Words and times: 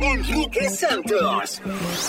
Enrique 0.00 0.70
Santos. 0.70 1.60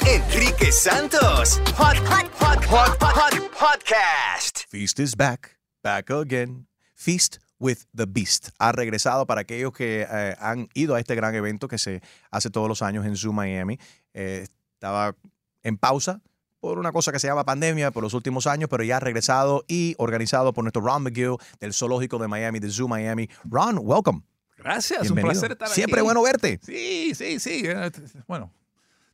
Enrique 0.06 0.72
Santos. 0.72 1.60
Hot, 1.76 1.98
hot, 1.98 2.30
hot, 2.40 2.64
hot, 2.66 2.98
hot, 3.02 3.34
podcast. 3.52 4.66
Feast 4.70 5.00
is 5.00 5.16
back, 5.16 5.58
back 5.82 6.12
again. 6.12 6.68
Feast 6.94 7.40
with 7.60 7.88
the 7.96 8.06
Beast. 8.06 8.50
Ha 8.60 8.72
regresado 8.74 9.26
para 9.26 9.42
aquellos 9.42 9.74
que 9.74 10.06
eh, 10.08 10.36
han 10.40 10.70
ido 10.76 10.94
a 10.94 11.00
este 11.00 11.16
gran 11.16 11.34
evento 11.34 11.68
que 11.68 11.80
se 11.80 12.02
hace 12.30 12.52
todos 12.52 12.68
los 12.68 12.84
años 12.84 13.06
en 13.08 13.16
Zoo 13.16 13.34
Miami. 13.34 13.80
Eh, 14.14 14.46
estaba 14.74 15.16
en 15.64 15.78
pausa 15.78 16.22
por 16.60 16.78
una 16.78 16.92
cosa 16.92 17.12
que 17.12 17.20
se 17.20 17.28
llama 17.28 17.44
pandemia 17.44 17.90
por 17.90 18.04
los 18.04 18.14
últimos 18.14 18.46
años, 18.46 18.70
pero 18.70 18.84
ya 18.84 18.98
ha 18.98 19.00
regresado 19.00 19.66
y 19.68 19.96
organizado 19.98 20.54
por 20.54 20.64
nuestro 20.64 20.84
Ron 20.84 21.04
McGill 21.04 21.38
del 21.60 21.74
Zoológico 21.74 22.20
de 22.20 22.28
Miami, 22.28 22.60
de 22.60 22.70
Zoo 22.70 22.88
Miami. 22.88 23.30
Ron, 23.46 23.80
welcome. 23.82 24.22
Gracias, 24.64 25.02
Bienvenido. 25.02 25.28
un 25.28 25.32
placer 25.34 25.52
estar 25.52 25.70
Siempre 25.70 26.00
aquí. 26.02 26.06
bueno 26.06 26.22
verte. 26.22 26.60
Sí, 26.64 27.14
sí, 27.16 27.40
sí. 27.40 27.62
eh, 27.66 27.92
Bueno, 28.28 28.52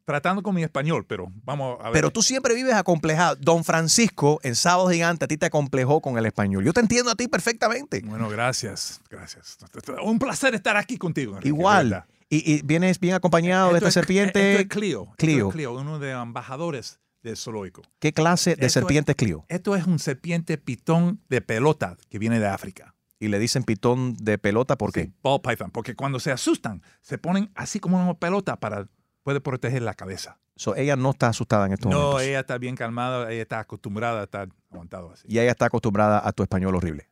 tratando 0.05 0.43
con 0.43 0.53
mi 0.55 0.63
español, 0.63 1.05
pero 1.07 1.31
vamos 1.43 1.77
a 1.79 1.85
ver. 1.85 1.93
Pero 1.93 2.11
tú 2.11 2.21
siempre 2.21 2.53
vives 2.53 2.73
acomplejado. 2.73 3.35
Don 3.37 3.63
Francisco, 3.63 4.39
en 4.43 4.55
Sábado 4.55 4.89
Gigante, 4.89 5.25
a 5.25 5.27
ti 5.27 5.37
te 5.37 5.45
acomplejó 5.47 6.01
con 6.01 6.17
el 6.17 6.25
español. 6.25 6.63
Yo 6.63 6.73
te 6.73 6.79
entiendo 6.79 7.11
a 7.11 7.15
ti 7.15 7.27
perfectamente. 7.27 8.01
Bueno, 8.05 8.29
gracias, 8.29 9.01
gracias. 9.09 9.57
Un 10.03 10.19
placer 10.19 10.55
estar 10.55 10.77
aquí 10.77 10.97
contigo. 10.97 11.33
Enrique, 11.33 11.49
de 11.49 11.55
Igual. 11.55 12.05
Y, 12.27 12.53
y 12.55 12.61
vienes 12.63 12.99
bien 12.99 13.13
acompañado 13.13 13.69
de 13.71 13.77
esta 13.77 13.89
es- 13.89 13.93
serpiente. 13.93 14.51
Esto 14.53 14.61
es 14.63 14.67
Clio. 14.67 15.01
esto 15.17 15.47
es 15.49 15.53
Clio. 15.53 15.73
Uno 15.73 15.99
de 15.99 16.13
los 16.13 16.23
embajadores 16.23 16.99
del 17.21 17.37
zoológico. 17.37 17.83
¿Qué 17.99 18.13
clase 18.13 18.55
de 18.55 18.65
Esto 18.65 18.79
serpiente 18.81 19.11
es 19.11 19.15
Clio? 19.15 19.45
Esto 19.47 19.75
es 19.75 19.85
un 19.85 19.99
serpiente 19.99 20.57
pitón 20.57 21.21
de 21.29 21.41
pelota 21.41 21.97
que 22.09 22.17
viene 22.17 22.39
de 22.39 22.47
África. 22.47 22.94
Y 23.25 23.27
le 23.27 23.39
dicen 23.39 23.63
pitón 23.63 24.13
de 24.17 24.37
pelota, 24.37 24.77
¿por 24.77 24.91
qué? 24.91 25.05
Sí, 25.05 25.13
ball 25.23 25.41
python, 25.41 25.71
porque 25.71 25.95
cuando 25.95 26.19
se 26.19 26.31
asustan, 26.31 26.83
se 27.01 27.17
ponen 27.17 27.49
así 27.55 27.79
como 27.79 28.01
una 28.01 28.13
pelota 28.13 28.59
para 28.59 28.87
puede 29.23 29.41
proteger 29.41 29.81
la 29.81 29.95
cabeza. 29.95 30.37
So, 30.55 30.75
ella 30.75 30.95
no 30.95 31.09
está 31.09 31.27
asustada 31.29 31.65
en 31.65 31.73
estos 31.73 31.91
No, 31.91 31.97
momentos. 31.97 32.21
ella 32.21 32.41
está 32.41 32.57
bien 32.59 32.75
calmada, 32.75 33.31
ella 33.31 33.41
está 33.41 33.59
acostumbrada 33.59 34.21
a 34.21 34.23
estar 34.25 34.47
aguantado 34.71 35.11
así. 35.11 35.27
Y 35.27 35.39
ella 35.39 35.49
está 35.49 35.65
acostumbrada 35.65 36.21
a 36.23 36.31
tu 36.33 36.43
español 36.43 36.75
horrible. 36.75 37.09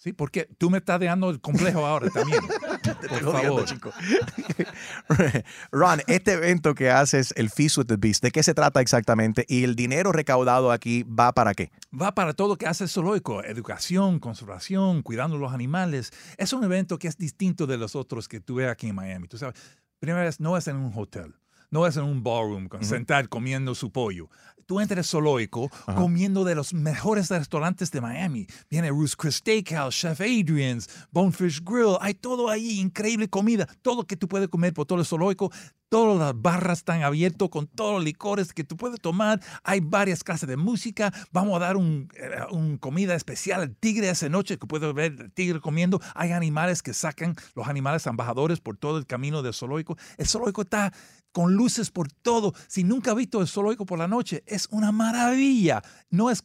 Sí, 0.00 0.14
porque 0.14 0.48
tú 0.56 0.70
me 0.70 0.78
estás 0.78 0.98
dejando 0.98 1.28
el 1.28 1.42
complejo 1.42 1.84
ahora 1.84 2.08
también. 2.08 2.40
Por 3.10 3.20
favor. 3.20 3.66
Ron, 5.72 6.00
este 6.06 6.32
evento 6.32 6.74
que 6.74 6.88
haces, 6.88 7.34
el 7.36 7.50
Feast 7.50 7.76
with 7.76 7.84
the 7.84 7.96
Beast, 7.98 8.22
¿de 8.22 8.30
qué 8.30 8.42
se 8.42 8.54
trata 8.54 8.80
exactamente? 8.80 9.44
Y 9.46 9.62
el 9.62 9.76
dinero 9.76 10.10
recaudado 10.12 10.72
aquí 10.72 11.02
va 11.02 11.32
para 11.32 11.52
qué? 11.52 11.70
Va 11.92 12.14
para 12.14 12.32
todo 12.32 12.48
lo 12.48 12.56
que 12.56 12.66
hace 12.66 12.84
el 12.84 12.88
zoológico, 12.88 13.44
educación, 13.44 14.20
conservación, 14.20 15.02
cuidando 15.02 15.36
los 15.36 15.52
animales. 15.52 16.12
Es 16.38 16.54
un 16.54 16.64
evento 16.64 16.98
que 16.98 17.08
es 17.08 17.18
distinto 17.18 17.66
de 17.66 17.76
los 17.76 17.94
otros 17.94 18.26
que 18.26 18.40
tú 18.40 18.54
ves 18.54 18.70
aquí 18.70 18.88
en 18.88 18.94
Miami. 18.94 19.28
Tú 19.28 19.36
sabes, 19.36 19.60
primera 19.98 20.24
vez 20.24 20.40
no 20.40 20.56
es 20.56 20.66
en 20.66 20.76
un 20.76 20.92
hotel, 20.96 21.34
no 21.70 21.86
es 21.86 21.98
en 21.98 22.04
un 22.04 22.22
ballroom, 22.22 22.68
con 22.68 22.82
sentar 22.86 23.28
comiendo 23.28 23.74
su 23.74 23.92
pollo. 23.92 24.30
Tú 24.70 24.78
entras 24.78 24.98
al 24.98 25.04
zoológico 25.04 25.68
comiendo 25.96 26.44
de 26.44 26.54
los 26.54 26.72
mejores 26.72 27.28
restaurantes 27.28 27.90
de 27.90 28.00
Miami. 28.00 28.46
Viene 28.70 28.90
Ruth's 28.90 29.16
Chris 29.16 29.34
Steakhouse, 29.34 29.96
Chef 29.96 30.20
Adrian's, 30.20 30.88
Bonefish 31.10 31.60
Grill. 31.64 31.96
Hay 32.00 32.14
todo 32.14 32.48
ahí, 32.48 32.78
increíble 32.78 33.28
comida. 33.28 33.66
Todo 33.82 34.06
que 34.06 34.16
tú 34.16 34.28
puedes 34.28 34.48
comer 34.48 34.72
por 34.72 34.86
todo 34.86 35.00
el 35.00 35.04
zoológico. 35.04 35.50
Todas 35.90 36.18
las 36.20 36.40
barras 36.40 36.78
están 36.78 37.02
abiertas 37.02 37.48
con 37.48 37.66
todos 37.66 37.94
los 37.96 38.04
licores 38.04 38.52
que 38.52 38.62
tú 38.62 38.76
puedes 38.76 39.00
tomar. 39.00 39.40
Hay 39.64 39.80
varias 39.80 40.22
clases 40.22 40.48
de 40.48 40.56
música. 40.56 41.12
Vamos 41.32 41.56
a 41.56 41.58
dar 41.58 41.76
un, 41.76 42.08
eh, 42.14 42.30
un 42.52 42.78
comida 42.78 43.16
especial 43.16 43.60
al 43.62 43.74
tigre 43.74 44.08
esa 44.08 44.28
noche 44.28 44.56
que 44.56 44.68
puedes 44.68 44.94
ver 44.94 45.16
el 45.18 45.32
tigre 45.32 45.60
comiendo. 45.60 46.00
Hay 46.14 46.30
animales 46.30 46.80
que 46.84 46.94
sacan 46.94 47.34
los 47.56 47.66
animales 47.66 48.06
embajadores 48.06 48.60
por 48.60 48.76
todo 48.76 48.98
el 48.98 49.06
camino 49.06 49.42
del 49.42 49.52
zoológico. 49.52 49.96
El 50.16 50.28
zoológico 50.28 50.62
está 50.62 50.92
con 51.32 51.54
luces 51.54 51.90
por 51.90 52.06
todo. 52.12 52.54
Si 52.68 52.84
nunca 52.84 53.10
has 53.10 53.16
visto 53.16 53.40
el 53.40 53.48
zoológico 53.48 53.84
por 53.84 53.98
la 53.98 54.06
noche, 54.06 54.44
es 54.46 54.68
una 54.70 54.92
maravilla. 54.92 55.82
No 56.08 56.30
es 56.30 56.44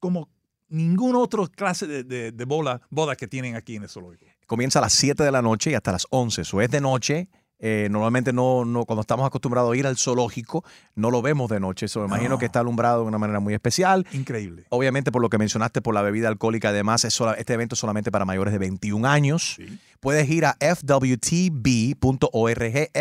como 0.00 0.30
ninguna 0.68 1.18
otra 1.18 1.46
clase 1.48 1.86
de, 1.86 2.02
de- 2.02 2.32
de 2.32 2.44
bola, 2.46 2.80
boda 2.88 3.14
que 3.14 3.28
tienen 3.28 3.56
aquí 3.56 3.76
en 3.76 3.82
el 3.82 3.90
zoológico. 3.90 4.24
Comienza 4.46 4.78
a 4.78 4.82
las 4.82 4.94
7 4.94 5.22
de 5.22 5.30
la 5.32 5.42
noche 5.42 5.70
y 5.70 5.74
hasta 5.74 5.92
las 5.92 6.06
11. 6.08 6.40
Eso 6.40 6.62
es 6.62 6.70
de 6.70 6.80
noche. 6.80 7.28
Eh, 7.58 7.88
normalmente 7.90 8.32
no, 8.34 8.64
no, 8.66 8.84
cuando 8.84 9.00
estamos 9.00 9.26
acostumbrados 9.26 9.72
a 9.72 9.76
ir 9.76 9.86
al 9.86 9.96
zoológico, 9.96 10.62
no 10.94 11.10
lo 11.10 11.22
vemos 11.22 11.48
de 11.50 11.58
noche. 11.58 11.86
Eso 11.86 12.00
me 12.00 12.06
imagino 12.06 12.30
No. 12.30 12.38
que 12.38 12.44
está 12.46 12.60
alumbrado 12.60 13.02
de 13.02 13.08
una 13.08 13.18
manera 13.18 13.40
muy 13.40 13.54
especial. 13.54 14.06
Increíble. 14.12 14.64
Obviamente, 14.68 15.10
por 15.10 15.22
lo 15.22 15.30
que 15.30 15.38
mencionaste, 15.38 15.80
por 15.80 15.94
la 15.94 16.02
bebida 16.02 16.28
alcohólica, 16.28 16.68
además, 16.68 17.04
es 17.04 17.14
sola- 17.14 17.32
este 17.34 17.54
evento 17.54 17.74
es 17.74 17.78
solamente 17.78 18.12
para 18.12 18.26
mayores 18.26 18.52
de 18.52 18.58
21 18.58 19.06
años. 19.06 19.56
Puedes 20.00 20.28
ir 20.28 20.44
a 20.44 20.56
fwtb.org, 20.60 21.96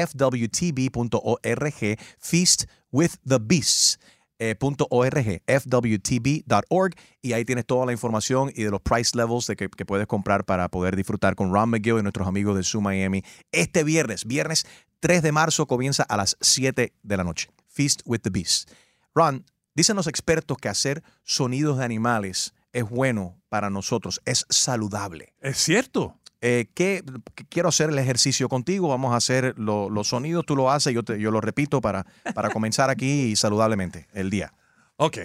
fwtb.org, 0.08 1.98
Feast 2.20 2.64
with 2.92 3.12
the 3.28 3.38
Beasts. 3.40 4.00
Eh, 4.40 4.56
.org, 4.60 5.42
fwtb.org, 5.48 6.96
y 7.22 7.34
ahí 7.34 7.46
tienes 7.46 7.66
toda 7.66 7.86
la 7.86 7.92
información 7.92 8.52
y 8.56 8.64
de 8.64 8.72
los 8.72 8.82
price 8.82 9.16
levels 9.16 9.48
de 9.48 9.56
que, 9.56 9.70
que 9.70 9.86
puedes 9.86 10.08
comprar 10.08 10.46
para 10.46 10.70
poder 10.70 10.96
disfrutar 10.96 11.36
con 11.36 11.54
Ron 11.54 11.70
McGill 11.70 12.00
y 12.00 12.04
nuestros 12.04 12.28
amigos 12.28 12.56
de 12.56 12.64
Zoo 12.64 12.82
Miami. 12.82 13.24
Este 13.52 13.84
viernes, 13.84 14.26
viernes 14.26 14.66
3 15.00 15.22
de 15.22 15.32
marzo, 15.32 15.68
comienza 15.68 16.04
a 16.04 16.18
las 16.18 16.38
7 16.42 16.94
de 17.02 17.18
la 17.18 17.24
noche. 17.24 17.50
Feast 17.68 18.02
with 18.06 18.20
the 18.20 18.30
Beast. 18.30 18.72
Ron, 19.14 19.46
dicen 19.74 19.96
los 19.96 20.08
expertos 20.08 20.58
que 20.58 20.70
hacer 20.70 21.04
sonidos 21.24 21.78
de 21.78 21.86
animales 21.86 22.54
es 22.74 22.90
bueno 22.90 23.42
para 23.48 23.70
nosotros, 23.70 24.22
es 24.26 24.46
saludable. 24.50 25.34
Es 25.40 25.58
cierto. 25.58 26.20
Eh, 26.48 26.68
¿qué- 26.76 27.04
qué- 27.34 27.46
quiero 27.48 27.70
hacer 27.70 27.90
el 27.90 27.98
ejercicio 27.98 28.48
contigo, 28.50 28.88
vamos 28.88 29.14
a 29.14 29.16
hacer 29.16 29.56
lo- 29.58 29.90
los 29.90 30.10
sonidos, 30.10 30.46
tú 30.46 30.56
lo 30.56 30.70
haces, 30.70 30.94
yo, 30.94 31.02
te- 31.02 31.20
yo 31.20 31.32
lo 31.32 31.42
repito 31.42 31.82
para, 31.82 32.06
para 32.36 32.52
comenzar 32.52 32.92
aquí 32.92 33.36
saludablemente 33.36 34.08
el 34.14 34.30
día. 34.30 34.54
Ok. 34.98 35.18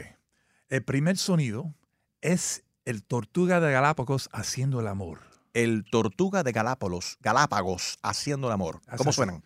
El 0.70 0.82
primer 0.82 1.18
sonido 1.18 1.74
es 2.22 2.62
el 2.86 3.02
tortuga 3.02 3.60
de 3.60 3.70
Galápagos 3.70 4.30
haciendo 4.32 4.80
el 4.80 4.86
amor. 4.86 5.18
El 5.52 5.84
tortuga 5.90 6.42
de 6.42 6.52
Galápagos, 6.52 7.18
Galápagos 7.20 7.98
haciendo 8.02 8.46
el 8.46 8.54
amor. 8.54 8.80
¿Cómo 8.96 9.12
suenan? 9.12 9.44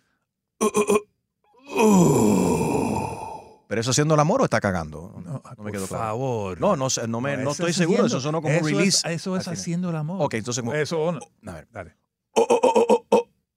¿Pero 3.67 3.81
eso 3.81 3.91
haciendo 3.91 4.13
el 4.13 4.19
amor 4.19 4.41
o 4.41 4.45
está 4.45 4.61
cagando? 4.61 5.13
No, 5.25 5.41
me 5.43 5.55
por 5.55 5.71
quedó 5.71 5.87
claro. 5.87 6.03
favor. 6.03 6.59
No, 6.61 6.75
no, 6.75 6.89
sé, 6.89 7.07
no, 7.07 7.19
me, 7.21 7.35
no 7.37 7.51
estoy 7.51 7.71
es 7.71 7.75
seguro, 7.77 8.03
haciendo- 8.05 8.17
eso 8.17 8.21
sonó 8.21 8.41
como 8.41 8.53
eso 8.53 8.63
un 8.65 8.69
es- 8.71 8.77
release. 8.77 9.13
eso 9.13 9.35
es 9.37 9.47
haciendo 9.47 9.89
el 9.89 9.95
amor. 9.95 10.17
Ok, 10.21 10.35
entonces 10.35 10.63
Eso, 10.73 11.11
no. 11.11 11.19
A 11.51 11.55
ver. 11.55 11.67
Dale. 11.71 11.95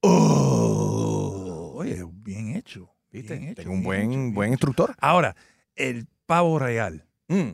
Oh. 0.00 1.72
Oye, 1.76 2.05
bien 2.10 2.56
hecho. 2.56 2.90
¿Viste? 3.10 3.37
bien 3.37 3.50
hecho, 3.50 3.62
Tengo 3.62 3.75
un 3.75 3.82
buen, 3.82 4.12
hecho, 4.12 4.34
buen 4.34 4.50
instructor. 4.50 4.94
Ahora, 5.00 5.34
el 5.75 6.06
pavo 6.26 6.58
real. 6.58 7.06
Mm. 7.28 7.50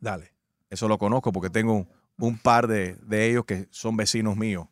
Dale. 0.00 0.32
Eso 0.70 0.88
lo 0.88 0.98
conozco 0.98 1.32
porque 1.32 1.50
tengo 1.50 1.74
un, 1.74 1.88
un 2.18 2.38
par 2.38 2.66
de, 2.68 2.94
de 3.02 3.28
ellos 3.28 3.44
que 3.44 3.66
son 3.70 3.96
vecinos 3.96 4.36
míos 4.36 4.66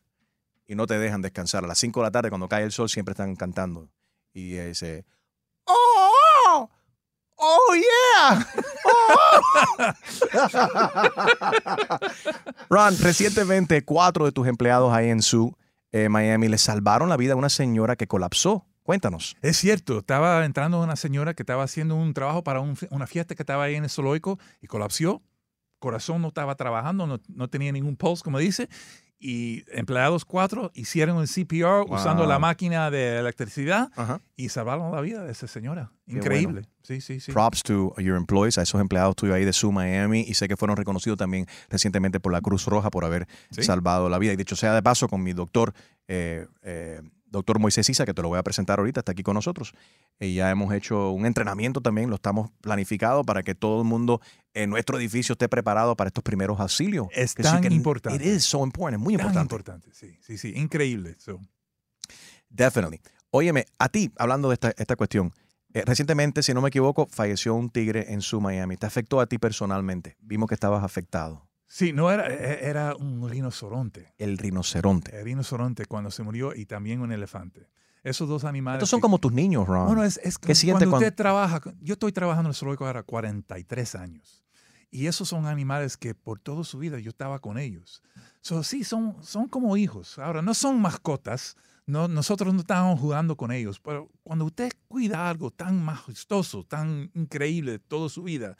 y 0.68 0.76
no 0.76 0.86
te 0.86 0.98
dejan 0.98 1.22
descansar. 1.22 1.64
A 1.64 1.66
las 1.66 1.78
5 1.78 1.98
de 1.98 2.04
la 2.04 2.10
tarde, 2.12 2.28
cuando 2.28 2.48
cae 2.48 2.62
el 2.62 2.70
sol, 2.70 2.88
siempre 2.88 3.12
están 3.12 3.34
cantando. 3.34 3.88
Y 4.32 4.54
eh, 4.54 4.66
dice, 4.68 5.04
¡Oh! 5.64 6.70
¡Oh, 7.36 7.74
yeah! 7.74 8.46
¡Oh! 8.84 9.94
Ron, 12.68 12.96
recientemente 13.00 13.82
cuatro 13.84 14.24
de 14.26 14.32
tus 14.32 14.46
empleados 14.46 14.92
ahí 14.92 15.08
en 15.08 15.22
su 15.22 15.56
eh, 15.92 16.08
Miami 16.08 16.48
le 16.48 16.58
salvaron 16.58 17.08
la 17.08 17.16
vida 17.16 17.32
a 17.32 17.36
una 17.36 17.48
señora 17.48 17.96
que 17.96 18.06
colapsó. 18.06 18.66
Cuéntanos. 18.82 19.36
Es 19.42 19.56
cierto, 19.56 19.98
estaba 19.98 20.44
entrando 20.44 20.82
una 20.82 20.96
señora 20.96 21.34
que 21.34 21.42
estaba 21.42 21.62
haciendo 21.62 21.94
un 21.94 22.12
trabajo 22.12 22.42
para 22.42 22.60
una 22.60 23.06
fiesta 23.06 23.34
que 23.34 23.42
estaba 23.42 23.64
ahí 23.64 23.74
en 23.74 23.84
el 23.84 23.90
zoológico 23.90 24.38
y 24.60 24.66
colapsó. 24.66 25.22
Corazón 25.78 26.22
no 26.22 26.28
estaba 26.28 26.56
trabajando, 26.56 27.06
no, 27.06 27.20
no 27.28 27.48
tenía 27.48 27.70
ningún 27.70 27.96
pulse, 27.96 28.24
como 28.24 28.38
dice. 28.38 28.68
Y 29.20 29.64
empleados 29.72 30.24
cuatro 30.24 30.70
hicieron 30.74 31.20
el 31.20 31.26
CPR 31.28 31.84
usando 31.88 32.24
la 32.24 32.38
máquina 32.38 32.88
de 32.90 33.18
electricidad 33.18 33.90
y 34.36 34.48
salvaron 34.48 34.92
la 34.92 35.00
vida 35.00 35.24
de 35.24 35.32
esa 35.32 35.48
señora. 35.48 35.90
Increíble. 36.06 36.62
Sí, 36.82 37.00
sí, 37.00 37.18
sí. 37.18 37.32
Props 37.32 37.62
to 37.64 37.94
your 37.98 38.16
employees, 38.16 38.58
a 38.58 38.62
esos 38.62 38.80
empleados 38.80 39.16
tuyos 39.16 39.34
ahí 39.34 39.44
de 39.44 39.52
Su 39.52 39.72
Miami. 39.72 40.20
Y 40.20 40.34
sé 40.34 40.46
que 40.46 40.56
fueron 40.56 40.76
reconocidos 40.76 41.18
también 41.18 41.46
recientemente 41.68 42.20
por 42.20 42.32
la 42.32 42.40
Cruz 42.40 42.64
Roja 42.66 42.90
por 42.90 43.04
haber 43.04 43.26
Sí. 43.50 43.62
salvado 43.64 44.08
la 44.08 44.18
vida. 44.18 44.32
Y 44.32 44.36
dicho 44.36 44.54
sea 44.56 44.72
de 44.72 44.82
paso, 44.82 45.08
con 45.08 45.22
mi 45.22 45.32
doctor, 45.32 45.74
eh, 46.06 46.46
eh, 46.62 47.02
doctor 47.30 47.58
Moisés 47.58 47.88
Isa, 47.88 48.04
que 48.06 48.14
te 48.14 48.22
lo 48.22 48.28
voy 48.28 48.38
a 48.38 48.42
presentar 48.42 48.78
ahorita, 48.78 49.00
está 49.00 49.12
aquí 49.12 49.22
con 49.22 49.34
nosotros. 49.34 49.72
Y 50.18 50.34
ya 50.34 50.50
hemos 50.50 50.72
hecho 50.72 51.10
un 51.10 51.26
entrenamiento 51.26 51.80
también, 51.80 52.08
lo 52.10 52.16
estamos 52.16 52.50
planificado 52.60 53.24
para 53.24 53.42
que 53.42 53.54
todo 53.54 53.82
el 53.82 53.86
mundo 53.88 54.20
en 54.54 54.70
nuestro 54.70 54.98
edificio 54.98 55.32
esté 55.34 55.48
preparado 55.48 55.96
para 55.96 56.08
estos 56.08 56.24
primeros 56.24 56.58
auxilios. 56.60 57.08
Es 57.12 57.34
Que 57.34 57.42
sí 57.42 57.50
tan 57.50 57.62
que 57.62 57.68
importante. 57.68 58.24
It 58.24 58.36
is 58.36 58.44
so 58.44 58.64
important, 58.64 59.02
muy 59.02 59.14
Tan 59.16 59.26
importante. 59.26 59.54
importante, 59.54 59.88
sí, 59.92 60.16
sí, 60.20 60.38
sí. 60.38 60.52
Increíble. 60.56 61.16
So, 61.18 61.40
Definitely. 62.48 63.00
Óyeme, 63.30 63.66
a 63.78 63.88
ti, 63.88 64.10
hablando 64.16 64.48
de 64.48 64.54
esta, 64.54 64.72
esta 64.76 64.96
cuestión, 64.96 65.32
eh, 65.74 65.82
recientemente, 65.84 66.42
si 66.42 66.54
no 66.54 66.62
me 66.62 66.68
equivoco, 66.68 67.06
falleció 67.10 67.54
un 67.54 67.68
tigre 67.68 68.12
en 68.12 68.22
su 68.22 68.40
Miami. 68.40 68.76
¿Te 68.76 68.86
afectó 68.86 69.20
a 69.20 69.26
ti 69.26 69.38
personalmente? 69.38 70.16
Vimos 70.20 70.48
que 70.48 70.54
estabas 70.54 70.82
afectado. 70.82 71.47
Sí, 71.68 71.92
no 71.92 72.10
era, 72.10 72.26
e- 72.28 72.68
era 72.68 72.96
un 72.96 73.28
rinoceronte. 73.30 74.14
El 74.18 74.36
rinoceronte. 74.38 75.16
El 75.18 75.24
rinoceronte 75.24 75.86
cuando 75.86 76.10
se 76.10 76.24
murió 76.24 76.54
y 76.54 76.66
también 76.66 77.00
un 77.00 77.12
elefante. 77.12 77.68
Esos 78.02 78.28
dos 78.28 78.44
animales. 78.44 78.78
Estos 78.78 78.90
son 78.90 78.98
que- 79.00 79.02
como 79.02 79.18
tus 79.18 79.32
niños, 79.32 79.66
Ron. 79.68 79.86
Bueno, 79.86 80.02
es, 80.04 80.18
es 80.24 80.38
¿Qué 80.38 80.52
que 80.52 80.70
cuando 80.72 80.90
cuando- 80.90 80.96
usted 81.06 81.14
trabaja, 81.14 81.60
yo 81.80 81.92
estoy 81.92 82.10
trabajando 82.12 82.48
en 82.48 82.52
el 82.52 82.56
zoológico 82.56 82.86
ahora 82.86 83.02
43 83.04 83.94
años. 83.94 84.42
Y 84.90 85.06
esos 85.06 85.28
son 85.28 85.46
animales 85.46 85.96
que 85.98 86.14
por 86.14 86.40
toda 86.40 86.64
su 86.64 86.78
vida 86.78 86.98
yo 86.98 87.10
estaba 87.10 87.38
con 87.40 87.58
ellos. 87.58 88.02
So, 88.40 88.62
sí, 88.62 88.84
son, 88.84 89.16
son 89.22 89.46
como 89.46 89.76
hijos. 89.76 90.18
Ahora, 90.18 90.40
no 90.40 90.54
son 90.54 90.80
mascotas. 90.80 91.56
No, 91.84 92.08
nosotros 92.08 92.54
no 92.54 92.60
estábamos 92.60 92.98
jugando 92.98 93.36
con 93.36 93.52
ellos. 93.52 93.80
Pero 93.80 94.08
cuando 94.22 94.46
usted 94.46 94.70
cuida 94.88 95.28
algo 95.28 95.50
tan 95.50 95.82
majestuoso, 95.84 96.64
tan 96.64 97.10
increíble 97.14 97.72
de 97.72 97.78
toda 97.80 98.08
su 98.08 98.22
vida, 98.22 98.56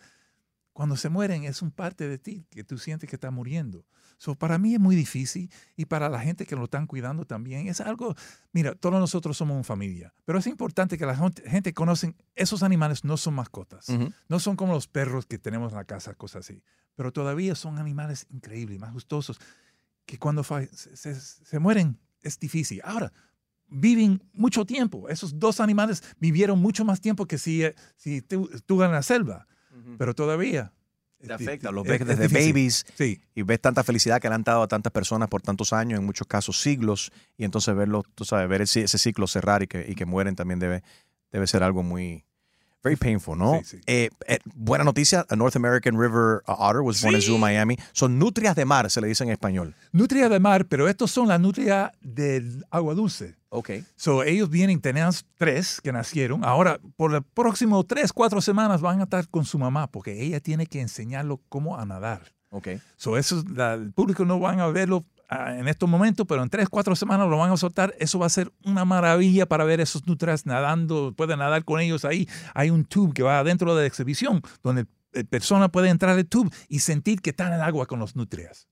cuando 0.78 0.96
se 0.96 1.08
mueren 1.08 1.42
es 1.42 1.60
un 1.60 1.72
parte 1.72 2.06
de 2.08 2.18
ti 2.18 2.46
que 2.50 2.62
tú 2.62 2.78
sientes 2.78 3.10
que 3.10 3.16
está 3.16 3.32
muriendo. 3.32 3.84
So, 4.16 4.36
para 4.36 4.58
mí 4.58 4.74
es 4.74 4.78
muy 4.80 4.94
difícil 4.94 5.50
y 5.74 5.86
para 5.86 6.08
la 6.08 6.20
gente 6.20 6.46
que 6.46 6.54
lo 6.54 6.64
están 6.66 6.86
cuidando 6.86 7.24
también 7.24 7.66
es 7.66 7.80
algo, 7.80 8.14
mira, 8.52 8.76
todos 8.76 9.00
nosotros 9.00 9.36
somos 9.36 9.56
una 9.56 9.64
familia, 9.64 10.14
pero 10.24 10.38
es 10.38 10.46
importante 10.46 10.96
que 10.96 11.04
la 11.04 11.16
gente, 11.44 11.74
conozca, 11.74 12.14
esos 12.36 12.62
animales 12.62 13.02
no 13.02 13.16
son 13.16 13.34
mascotas, 13.34 13.88
Ujú. 13.88 14.12
no 14.28 14.38
son 14.38 14.54
como 14.54 14.72
los 14.72 14.86
perros 14.86 15.26
que 15.26 15.36
tenemos 15.40 15.72
en 15.72 15.78
la 15.78 15.84
casa, 15.84 16.14
cosas 16.14 16.44
así, 16.48 16.62
pero 16.94 17.12
todavía 17.12 17.56
son 17.56 17.78
animales 17.80 18.26
increíbles, 18.30 18.78
majestuosos, 18.78 19.40
que 20.06 20.16
cuando 20.16 20.44
se, 20.44 20.68
se- 20.96 21.14
se 21.20 21.58
mueren 21.58 21.98
es 22.22 22.38
difícil. 22.38 22.80
Ahora, 22.84 23.12
viven 23.66 24.22
mucho 24.32 24.64
tiempo, 24.64 25.08
esos 25.08 25.40
dos 25.40 25.58
animales 25.58 26.04
vivieron 26.20 26.60
mucho 26.60 26.84
más 26.84 27.00
tiempo 27.00 27.26
que 27.26 27.36
si, 27.36 27.64
eh, 27.64 27.74
si 27.96 28.22
tú 28.22 28.48
estuvo 28.54 28.84
en 28.84 28.92
la 28.92 29.02
selva, 29.02 29.48
pero 29.96 30.14
todavía... 30.14 30.72
Te 31.20 31.32
afecta, 31.32 31.72
los 31.72 31.84
es- 31.84 31.90
ves 31.90 32.00
es 32.02 32.06
desde 32.06 32.28
babies 32.28 32.86
Sí. 32.96 33.20
y 33.34 33.42
ves 33.42 33.60
tanta 33.60 33.82
felicidad 33.82 34.20
que 34.20 34.28
le 34.28 34.36
han 34.36 34.44
dado 34.44 34.62
a 34.62 34.68
tantas 34.68 34.92
personas 34.92 35.28
por 35.28 35.42
tantos 35.42 35.72
años, 35.72 35.98
en 35.98 36.06
muchos 36.06 36.28
casos 36.28 36.60
siglos, 36.60 37.10
y 37.36 37.42
entonces 37.42 37.74
verlo, 37.74 38.04
tú 38.14 38.24
sabes, 38.24 38.48
ver 38.48 38.62
ese, 38.62 38.82
ese 38.82 38.98
ciclo 38.98 39.26
cerrar 39.26 39.64
y 39.64 39.66
que, 39.66 39.84
y 39.88 39.96
que 39.96 40.06
mueren 40.06 40.36
también 40.36 40.60
debe, 40.60 40.84
debe 41.32 41.48
ser 41.48 41.64
algo 41.64 41.82
muy, 41.82 42.24
very 42.82 42.96
painful, 42.96 43.36
¿no? 43.36 43.58
Sí, 43.58 43.64
sí. 43.76 43.80
Eh, 43.86 44.10
eh, 44.26 44.38
buena 44.54 44.84
noticia, 44.84 45.26
a 45.28 45.36
North 45.36 45.56
American 45.56 45.98
River 45.98 46.42
uh, 46.46 46.52
Otter 46.58 46.80
was 46.82 47.02
born 47.02 47.14
in 47.14 47.22
Zoo 47.22 47.38
Miami. 47.38 47.76
Son 47.92 48.18
nutrias 48.18 48.54
de 48.56 48.64
mar, 48.64 48.88
se 48.90 49.00
le 49.00 49.08
dice 49.08 49.24
en 49.24 49.30
español. 49.30 49.74
Nutria 49.92 50.28
de 50.28 50.38
mar, 50.40 50.66
pero 50.66 50.88
estos 50.88 51.10
son 51.10 51.28
las 51.28 51.40
nutrias 51.40 51.90
del 52.00 52.64
agua 52.70 52.94
dulce. 52.94 53.36
Ok. 53.50 53.70
So, 53.96 54.22
ellos 54.22 54.50
vienen, 54.50 54.80
tenían 54.80 55.10
tres 55.36 55.80
que 55.80 55.90
nacieron. 55.92 56.44
Ahora, 56.44 56.78
por 56.96 57.10
los 57.10 57.22
próximos 57.34 57.86
tres, 57.86 58.12
cuatro 58.12 58.40
semanas 58.40 58.80
van 58.80 59.00
a 59.00 59.04
estar 59.04 59.26
con 59.28 59.44
su 59.44 59.58
mamá 59.58 59.86
porque 59.90 60.22
ella 60.22 60.38
tiene 60.40 60.66
que 60.66 60.80
enseñarlo 60.80 61.40
cómo 61.48 61.78
a 61.78 61.84
nadar. 61.86 62.20
Ok. 62.50 62.68
So, 62.96 63.16
eso, 63.18 63.38
es 63.40 63.50
la- 63.50 63.74
el 63.74 63.92
público 63.92 64.24
no 64.24 64.38
van 64.38 64.60
a 64.60 64.66
verlo 64.68 65.04
en 65.30 65.68
estos 65.68 65.88
momentos, 65.88 66.26
pero 66.26 66.42
en 66.42 66.48
tres, 66.48 66.68
cuatro 66.68 66.96
semanas 66.96 67.28
lo 67.28 67.36
van 67.38 67.50
a 67.52 67.56
soltar. 67.56 67.94
Eso 67.98 68.18
va 68.18 68.26
a 68.26 68.30
ser 68.30 68.50
una 68.64 68.84
maravilla 68.84 69.46
para 69.46 69.64
ver 69.64 69.80
esos 69.80 70.06
nutrias 70.06 70.46
nadando. 70.46 71.12
Pueden 71.16 71.38
nadar 71.40 71.64
con 71.64 71.80
ellos 71.80 72.04
ahí. 72.04 72.28
Hay 72.54 72.70
un 72.70 72.84
tube 72.84 73.12
que 73.12 73.22
va 73.22 73.38
adentro 73.38 73.74
de 73.74 73.82
la 73.82 73.86
exhibición 73.86 74.40
donde 74.62 74.86
la 75.12 75.24
persona 75.24 75.68
puede 75.68 75.88
entrar 75.90 76.16
al 76.16 76.26
tube 76.26 76.50
y 76.68 76.78
sentir 76.80 77.20
que 77.20 77.30
está 77.30 77.46
en 77.48 77.54
el 77.54 77.60
agua 77.60 77.86
con 77.86 77.98
los 77.98 78.16
nutrias. 78.16 78.68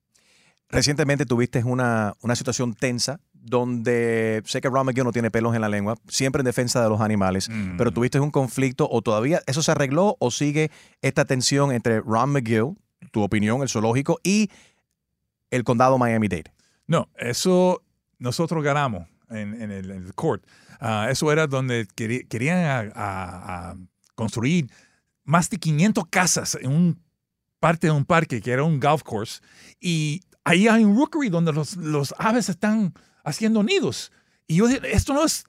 Recientemente 0.68 1.26
tuviste 1.26 1.62
una, 1.62 2.14
una 2.22 2.34
situación 2.34 2.74
tensa 2.74 3.20
donde 3.32 4.42
sé 4.44 4.60
que 4.60 4.68
Ron 4.68 4.86
McGill 4.86 5.04
no 5.04 5.12
tiene 5.12 5.30
pelos 5.30 5.54
en 5.54 5.60
la 5.60 5.68
lengua, 5.68 5.96
siempre 6.08 6.40
en 6.40 6.46
defensa 6.46 6.82
de 6.82 6.88
los 6.88 7.00
animales, 7.00 7.48
Mm. 7.48 7.76
pero 7.76 7.92
tuviste 7.92 8.18
un 8.18 8.32
conflicto 8.32 8.88
o 8.90 9.00
todavía 9.02 9.40
eso 9.46 9.62
se 9.62 9.70
arregló 9.70 10.16
o 10.18 10.30
sigue 10.32 10.72
esta 11.02 11.24
tensión 11.24 11.70
entre 11.70 12.00
Ron 12.00 12.30
McGill, 12.30 12.74
tu 13.12 13.22
opinión, 13.22 13.62
el 13.62 13.68
zoológico, 13.68 14.18
y 14.24 14.50
el 15.56 15.64
condado 15.64 15.98
Miami-Dade. 15.98 16.52
No, 16.86 17.08
eso 17.16 17.82
nosotros 18.18 18.62
ganamos 18.62 19.08
en, 19.30 19.70
el, 19.70 20.14
court. 20.14 20.44
Ah, 20.80 21.08
eso 21.10 21.32
era 21.32 21.46
donde 21.46 21.86
querían 21.94 22.92
construir 24.14 24.70
más 25.24 25.50
de 25.50 25.58
500 25.58 26.06
casas 26.08 26.56
en 26.60 26.70
un 26.70 27.06
parte 27.58 27.88
de 27.88 27.92
un 27.92 28.04
parque 28.04 28.40
que 28.40 28.52
era 28.52 28.62
un 28.62 28.78
golf 28.78 29.02
course. 29.02 29.40
Y 29.80 30.22
ahí 30.44 30.68
hay 30.68 30.84
un 30.84 30.96
rookery 30.96 31.28
donde 31.28 31.52
los, 31.52 31.76
los 31.76 32.14
aves 32.18 32.48
están 32.48 32.94
haciendo 33.24 33.62
nidos. 33.62 34.12
Y 34.46 34.56
yo 34.56 34.68
esto 34.68 35.12
no 35.12 35.24
es, 35.24 35.44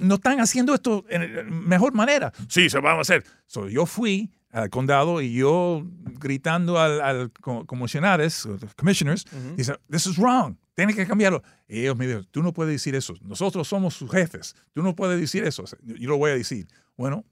no 0.00 0.14
están 0.16 0.40
haciendo 0.40 0.74
esto 0.74 1.04
en 1.08 1.68
mejor 1.68 1.94
manera. 1.94 2.32
Sí, 2.48 2.68
se 2.68 2.80
va 2.80 2.92
a 2.92 3.00
hacer. 3.00 3.24
Yo 3.70 3.86
fui 3.86 4.32
al 4.50 4.70
condado 4.70 5.20
y 5.20 5.34
yo 5.34 5.86
gritando 6.20 6.78
al, 6.78 7.00
al 7.00 7.32
co- 7.32 7.66
comisionares, 7.66 8.46
commissioners, 8.76 9.24
dice, 9.56 9.74
this 9.90 10.06
is 10.06 10.16
wrong. 10.16 10.56
tiene 10.74 10.94
que 10.94 11.06
cambiarlo. 11.06 11.42
Y 11.68 11.80
ellos 11.80 11.96
me 11.96 12.06
dijeron, 12.06 12.26
tú 12.30 12.42
no 12.42 12.52
puedes 12.52 12.72
decir 12.72 12.94
eso. 12.94 13.14
Nosotros 13.22 13.66
somos 13.66 13.94
sus 13.94 14.10
jefes. 14.10 14.54
Tú 14.72 14.82
no 14.82 14.94
puedes 14.94 15.20
decir 15.20 15.44
eso. 15.44 15.64
Yo 15.82 16.08
lo 16.08 16.16
voy 16.16 16.30
a 16.30 16.34
decir. 16.34 16.66
Bueno, 16.96 17.24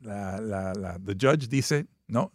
la, 0.00 0.40
la, 0.40 0.72
la, 0.74 0.98
the 0.98 1.14
judge 1.14 1.48
dice, 1.48 1.86
no, 2.08 2.32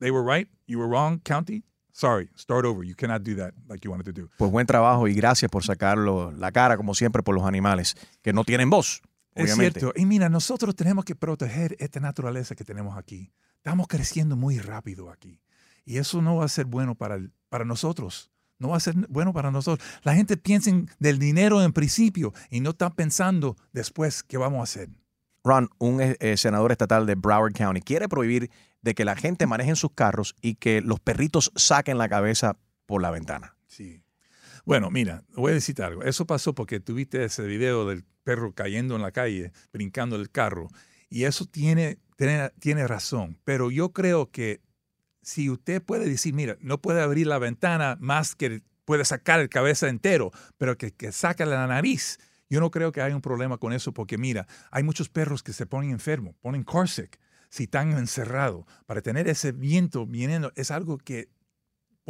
they 0.00 0.10
were 0.10 0.22
right, 0.24 0.48
you 0.66 0.78
were 0.78 0.88
wrong, 0.88 1.20
county. 1.22 1.62
Sorry, 1.92 2.28
start 2.36 2.64
over. 2.64 2.84
You 2.84 2.94
cannot 2.94 3.22
do 3.24 3.34
that 3.36 3.52
like 3.68 3.84
you 3.84 3.90
wanted 3.90 4.06
to 4.06 4.12
do. 4.12 4.28
Pues 4.38 4.50
buen 4.50 4.66
trabajo 4.66 5.06
y 5.08 5.14
gracias 5.14 5.50
por 5.50 5.64
sacarlo 5.64 6.30
la 6.32 6.50
cara, 6.52 6.76
como 6.76 6.94
siempre, 6.94 7.22
por 7.22 7.34
los 7.34 7.44
animales 7.44 7.94
que 8.22 8.32
no 8.32 8.44
tienen 8.44 8.70
voz. 8.70 9.02
Obviamente. 9.42 9.78
Es 9.78 9.82
cierto. 9.82 10.00
Y 10.00 10.06
mira, 10.06 10.28
nosotros 10.28 10.74
tenemos 10.74 11.04
que 11.04 11.14
proteger 11.14 11.76
esta 11.78 12.00
naturaleza 12.00 12.54
que 12.54 12.64
tenemos 12.64 12.96
aquí. 12.96 13.32
Estamos 13.56 13.86
creciendo 13.88 14.36
muy 14.36 14.58
rápido 14.58 15.10
aquí. 15.10 15.40
Y 15.84 15.98
eso 15.98 16.22
no 16.22 16.36
va 16.36 16.44
a 16.44 16.48
ser 16.48 16.66
bueno 16.66 16.94
para, 16.94 17.16
el, 17.16 17.32
para 17.48 17.64
nosotros. 17.64 18.30
No 18.58 18.68
va 18.68 18.76
a 18.76 18.80
ser 18.80 18.94
bueno 19.08 19.32
para 19.32 19.50
nosotros. 19.50 19.86
La 20.02 20.14
gente 20.14 20.36
piensa 20.36 20.70
en 20.70 20.90
del 20.98 21.18
dinero 21.18 21.62
en 21.62 21.72
principio 21.72 22.32
y 22.50 22.60
no 22.60 22.70
está 22.70 22.90
pensando 22.90 23.56
después 23.72 24.22
qué 24.22 24.36
vamos 24.36 24.60
a 24.60 24.62
hacer. 24.64 24.90
Ron, 25.42 25.70
un 25.78 26.00
eh, 26.02 26.36
senador 26.36 26.70
estatal 26.70 27.06
de 27.06 27.14
Broward 27.14 27.54
County, 27.54 27.80
quiere 27.80 28.08
prohibir 28.08 28.50
de 28.82 28.94
que 28.94 29.04
la 29.04 29.16
gente 29.16 29.46
maneje 29.46 29.70
en 29.70 29.76
sus 29.76 29.92
carros 29.92 30.36
y 30.42 30.54
que 30.56 30.82
los 30.82 31.00
perritos 31.00 31.52
saquen 31.56 31.98
la 31.98 32.08
cabeza 32.08 32.56
por 32.86 33.00
la 33.00 33.10
ventana. 33.10 33.56
Sí. 33.66 34.02
Bueno, 34.64 34.90
mira, 34.90 35.24
voy 35.34 35.52
a 35.52 35.54
decirte 35.54 35.82
algo. 35.82 36.02
Eso 36.02 36.26
pasó 36.26 36.54
porque 36.54 36.80
tuviste 36.80 37.24
ese 37.24 37.44
video 37.44 37.88
del 37.88 38.04
perro 38.24 38.54
cayendo 38.54 38.96
en 38.96 39.02
la 39.02 39.12
calle, 39.12 39.52
brincando 39.72 40.16
el 40.16 40.30
carro. 40.30 40.68
Y 41.08 41.24
eso 41.24 41.46
tiene, 41.46 41.98
tiene, 42.16 42.50
tiene 42.58 42.86
razón. 42.86 43.38
Pero 43.44 43.70
yo 43.70 43.92
creo 43.92 44.30
que 44.30 44.60
si 45.22 45.50
usted 45.50 45.82
puede 45.82 46.08
decir, 46.08 46.34
mira, 46.34 46.56
no 46.60 46.80
puede 46.80 47.02
abrir 47.02 47.26
la 47.26 47.38
ventana 47.38 47.96
más 48.00 48.34
que 48.34 48.62
puede 48.84 49.04
sacar 49.04 49.40
el 49.40 49.48
cabeza 49.48 49.88
entero, 49.88 50.30
pero 50.58 50.76
que, 50.76 50.92
que 50.92 51.12
saque 51.12 51.46
la 51.46 51.66
nariz. 51.66 52.18
Yo 52.48 52.58
no 52.60 52.70
creo 52.70 52.90
que 52.90 53.00
haya 53.00 53.14
un 53.14 53.22
problema 53.22 53.58
con 53.58 53.72
eso 53.72 53.92
porque 53.92 54.18
mira, 54.18 54.48
hay 54.72 54.82
muchos 54.82 55.08
perros 55.08 55.42
que 55.42 55.52
se 55.52 55.66
ponen 55.66 55.90
enfermos, 55.90 56.34
ponen 56.40 56.66
sick 56.86 57.20
si 57.48 57.64
están 57.64 57.92
encerrados. 57.92 58.64
Para 58.86 59.02
tener 59.02 59.28
ese 59.28 59.52
viento 59.52 60.06
viniendo 60.06 60.52
es 60.56 60.70
algo 60.70 60.98
que 60.98 61.28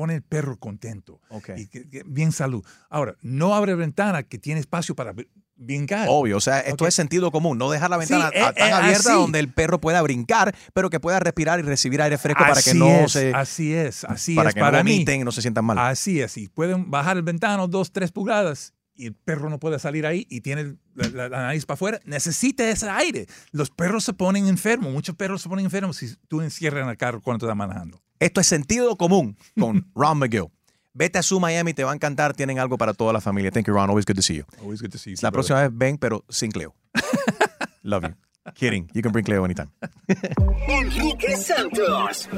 pone 0.01 0.15
el 0.15 0.23
perro 0.23 0.59
contento 0.59 1.21
y 1.59 1.67
que, 1.67 2.03
bien 2.07 2.33
salud. 2.33 2.65
Ahora, 2.89 3.17
no 3.21 3.55
abre 3.55 3.75
ventana 3.75 4.23
que 4.23 4.39
tiene 4.39 4.59
espacio 4.59 4.95
para 4.95 5.13
brincar. 5.57 6.07
Obvio, 6.09 6.39
o 6.39 6.41
sea, 6.41 6.61
esto 6.61 6.87
es 6.87 6.95
sentido 6.95 7.31
común, 7.31 7.59
no 7.59 7.71
dejar 7.71 7.91
la 7.91 7.99
ventana 7.99 8.31
tan 8.31 8.55
eh, 8.55 8.55
eh, 8.57 8.73
abierta 8.73 9.13
donde 9.13 9.41
el 9.41 9.53
perro 9.53 9.79
pueda 9.79 10.01
brincar, 10.01 10.57
pero 10.73 10.89
que 10.89 11.01
pueda 11.01 11.21
respirar 11.21 11.61
y 11.61 11.65
recibir 11.65 12.01
aire 12.01 12.17
fresco 12.17 12.43
para 12.43 12.63
que 12.63 12.73
no 12.73 13.11
se 13.11 13.35
Así 13.35 13.75
es, 13.75 14.05
así 14.05 14.35
para 14.35 14.49
es 14.49 14.55
que 14.55 14.63
no 14.63 14.73
vomiten 14.73 15.21
y 15.21 15.25
no 15.25 15.33
se 15.33 15.43
sientan 15.43 15.67
mal. 15.67 15.79
Así 15.79 16.23
es, 16.23 16.39
y 16.39 16.49
pueden 16.49 16.91
bajar 16.91 17.19
el 17.19 17.23
ventano 17.23 17.69
dos, 17.69 17.93
tres 17.93 18.11
pulgadas 18.11 18.73
y 19.01 19.07
el 19.07 19.15
perro 19.15 19.49
no 19.49 19.59
puede 19.59 19.79
salir 19.79 20.05
ahí 20.05 20.27
y 20.29 20.43
tiene 20.43 20.77
la, 20.95 21.31
nariz 21.31 21.65
para 21.65 21.75
afuera, 21.75 22.01
necesita 22.05 22.69
ese 22.69 22.89
aire. 22.91 23.27
Los 23.51 23.71
perros 23.71 24.05
se 24.05 24.13
ponen 24.13 24.47
enfermos, 24.47 24.93
muchos 24.93 25.17
perros 25.17 25.41
se 25.41 25.49
ponen 25.49 25.65
enfermos 25.65 25.97
si 25.97 26.15
tú 26.29 26.43
encierras 26.43 26.87
el 26.87 26.97
carro 26.99 27.23
cuando 27.23 27.47
estás 27.47 27.57
manejando. 27.57 28.03
Esto 28.19 28.41
es 28.43 28.47
sentido 28.47 28.97
común 28.97 29.39
con 29.59 29.91
Ron 29.95 30.19
McGill. 30.19 30.49
Vete 30.93 31.19
a 31.19 31.23
su 31.23 31.41
Miami, 31.41 31.73
te 31.73 31.83
va 31.85 31.93
a 31.93 31.95
encantar. 31.95 32.35
Tienen 32.35 32.59
algo 32.59 32.77
para 32.77 32.93
toda 32.93 33.13
la 33.13 33.21
familia. 33.21 33.51
Thank 33.51 33.69
you, 33.69 33.75
Ron. 33.75 33.89
Always 33.89 34.05
good 34.05 34.17
to 34.17 34.23
see 34.23 34.37
you. 34.37 34.45
Always 34.61 34.83
good 34.83 34.91
to 34.91 34.99
see 34.99 35.13
you. 35.13 35.17
La 35.23 35.31
próxima 35.31 35.63
vez 35.63 35.71
ven, 35.73 35.97
pero 35.97 36.25
sin 36.29 36.51
Cleo. 36.51 36.75
Love 37.83 38.09
you. 38.09 38.15
Kidding. 38.55 38.91
You 38.93 39.01
can 39.01 39.13
bring 39.13 39.25
Cleo 39.25 39.45
anytime. 39.45 39.71
Enrique 40.69 41.37
Santos. 41.37 42.29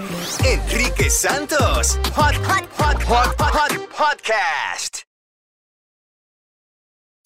Enrique 0.45 1.11
Santos. 1.11 1.97
Hot, 2.15 2.35
hot, 2.37 2.69
hot, 2.77 3.03
hot, 3.03 3.35
hot, 3.41 3.73
podcast. 3.91 5.12